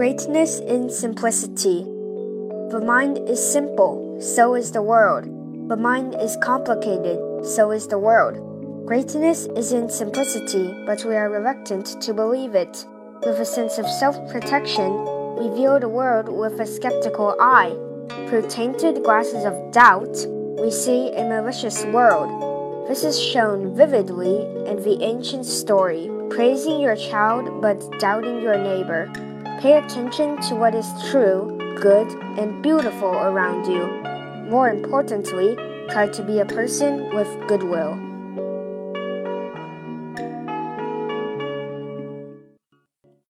[0.00, 1.84] Greatness in simplicity.
[2.70, 5.24] The mind is simple, so is the world.
[5.68, 8.86] The mind is complicated, so is the world.
[8.86, 12.86] Greatness is in simplicity, but we are reluctant to believe it.
[13.26, 14.90] With a sense of self protection,
[15.36, 17.76] we view the world with a skeptical eye.
[18.30, 20.16] Through tainted glasses of doubt,
[20.58, 22.88] we see a malicious world.
[22.88, 29.12] This is shown vividly in the ancient story, praising your child but doubting your neighbor.
[29.60, 33.86] Pay attention to what is true, good, and beautiful around you.
[34.50, 35.54] More importantly,
[35.90, 38.09] try to be a person with goodwill.